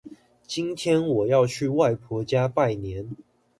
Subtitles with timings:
[0.47, 3.07] 今天我要去外婆家拜年